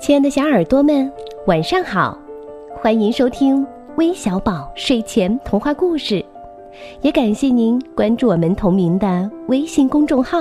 [0.00, 1.10] 亲爱的小耳朵们，
[1.46, 2.18] 晚上好！
[2.74, 3.66] 欢迎收听
[3.96, 6.24] 微小宝睡前童话故事，
[7.00, 10.40] 也感谢您关注我们同名的微信公众号。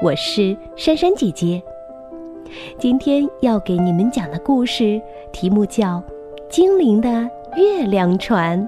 [0.00, 1.62] 我是珊珊姐姐。
[2.78, 5.00] 今天要给你们讲的故事
[5.32, 6.00] 题目叫
[6.48, 7.08] 《精灵的
[7.56, 8.60] 月亮船》，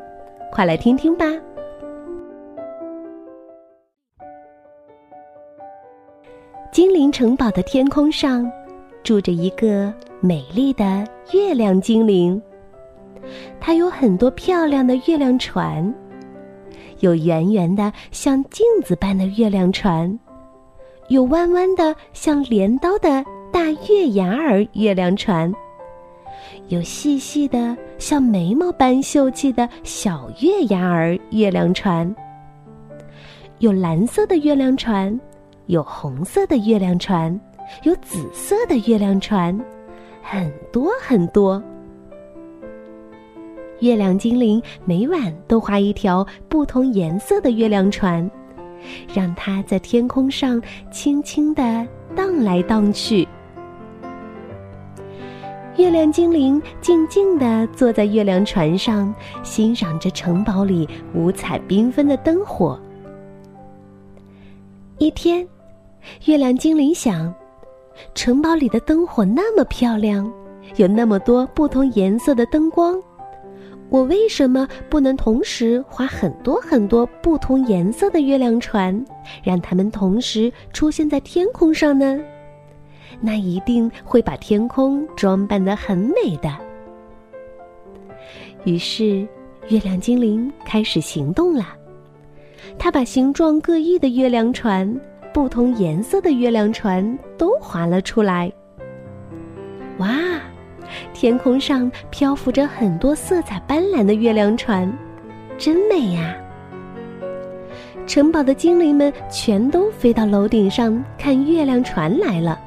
[0.51, 1.25] 快来听听吧。
[6.71, 8.51] 精灵城堡的天空上，
[9.03, 12.41] 住着一个美丽的月亮精灵。
[13.61, 15.93] 它有很多漂亮的月亮船，
[17.01, 20.19] 有圆圆的像镜子般的月亮船，
[21.09, 25.53] 有弯弯的像镰刀的大月牙儿月亮船，
[26.69, 32.15] 有细细的像眉毛般秀气的小月牙儿月亮船，
[33.59, 35.19] 有蓝色的月亮船。
[35.67, 37.39] 有红色的月亮船，
[37.85, 39.59] 有紫色的月亮船，
[40.23, 41.63] 很多很多。
[43.81, 48.29] 月亮精灵每晚都画一条不同颜色的月亮船，
[49.15, 50.61] 让它在天空上
[50.91, 53.27] 轻轻的荡来荡去。
[55.77, 62.81] 月亮精灵静静的坐在月亮船上，欣赏着城堡里五彩缤纷的灯火。
[64.99, 65.47] 一天。
[66.25, 67.35] 月亮精灵想：
[68.15, 70.31] 城堡里的灯火那么漂亮，
[70.77, 73.01] 有那么多不同颜色的灯光，
[73.89, 79.05] 我为什么不能同时划很多很多不同颜色的月亮船，
[79.43, 82.21] 让它们同时出现在天空上呢？
[83.21, 86.55] 那一定会把天空装扮得很美的。
[88.65, 89.27] 于是，
[89.69, 91.75] 月亮精灵开始行动了。
[92.79, 94.89] 他把形状各异的月亮船。
[95.33, 98.53] 不同颜色的月亮船都划了出来。
[99.99, 100.09] 哇，
[101.13, 104.91] 天空上漂浮着很多色彩斑斓的月亮船，
[105.57, 106.37] 真美呀！
[108.07, 112.59] 城堡的精灵们全都飞到楼顶上看月亮船来了。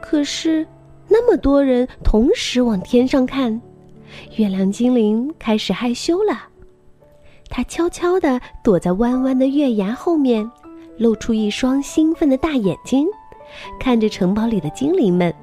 [0.00, 0.66] 可是，
[1.08, 3.60] 那么多人同时往天上看，
[4.36, 6.48] 月亮精灵开始害羞了。
[7.48, 10.50] 他悄悄地躲在弯弯的月牙后面。
[11.00, 13.08] 露出一双兴奋的大眼睛，
[13.80, 15.34] 看着城堡里的精灵们。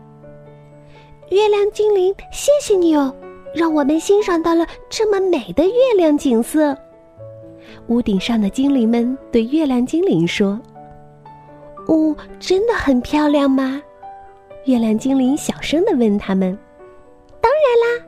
[1.32, 3.12] 月亮精灵，谢谢你哦，
[3.56, 6.78] 让我们欣赏到了这么美的月亮景色。
[7.88, 10.60] 屋顶上的精灵们对月亮精灵说
[11.90, 13.82] ：“哦，真的很漂亮吗？”
[14.66, 16.56] 月亮精灵小声的问他们
[17.42, 18.06] ：“当然啦，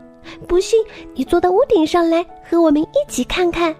[0.47, 0.79] 不信
[1.15, 3.75] 你坐到屋顶上来，和我们一起看看。”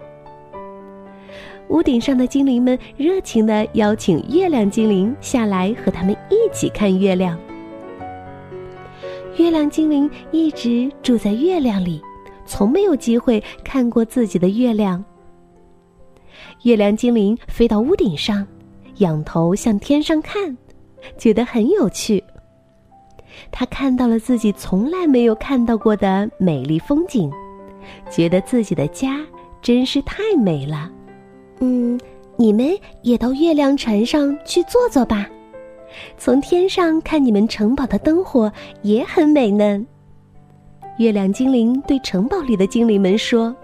[1.70, 7.38] 屋顶上的精灵们热情地邀请月亮精灵下来和他们一起看月亮。
[9.36, 12.02] 月亮精灵一直住在月亮里，
[12.44, 15.02] 从没有机会看过自己的月亮。
[16.64, 18.44] 月亮精灵飞到屋顶上，
[18.96, 20.56] 仰头向天上看，
[21.16, 22.22] 觉得很有趣。
[23.52, 27.30] 他看到了自己从来没有看到过的美丽风景，
[28.10, 29.24] 觉得自己的家
[29.62, 30.90] 真是太美了。
[31.60, 31.98] 嗯，
[32.36, 35.28] 你们也到月亮船上去坐坐吧，
[36.16, 38.50] 从天上看你们城堡的灯火
[38.82, 39.84] 也很美呢。
[40.98, 43.54] 月亮精灵对城堡里的精灵们说：“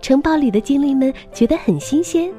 [0.00, 2.30] 城堡里的精灵们觉得很新鲜。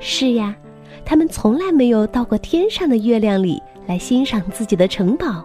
[0.00, 0.56] 是呀，
[1.04, 5.44] 他们从来没有到过天上的月亮里来欣赏自己的城堡。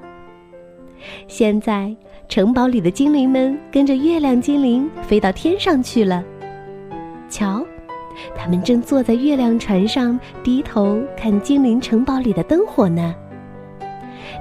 [1.27, 1.95] 现在，
[2.27, 6.23] 城堡里的精灵们跟着月亮精灵飞到天上去了。
[7.29, 7.65] 瞧。”
[8.35, 13.15] 他们正坐在月亮船上，低头看精灵城堡里的灯火呢。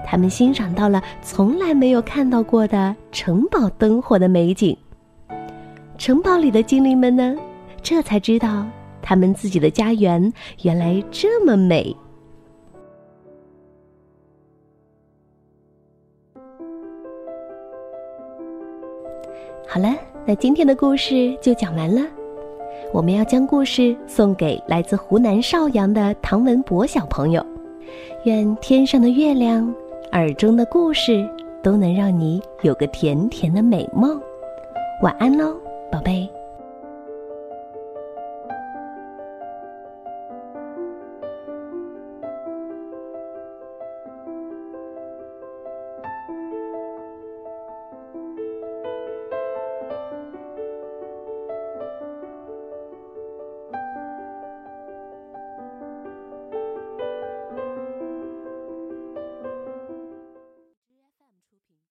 [0.07, 4.77] 他们欣赏到了从来没有看到过的城堡灯火的美景。
[5.99, 7.37] 城堡里的精灵们呢，
[7.83, 8.67] 这才知道
[9.01, 10.33] 他们自己的家园
[10.63, 11.95] 原来这么美。
[19.67, 19.95] 好了，
[20.27, 22.03] 那今天的故事就讲完了。
[22.93, 27.45] 我们要将故事送给来自湖南邵阳的唐文博小朋友，
[28.25, 29.75] 愿天上的月亮、
[30.13, 31.27] 耳中的故事
[31.63, 34.21] 都能让你有个甜甜的美梦。
[35.03, 35.57] 晚安喽，
[35.91, 36.29] 宝贝。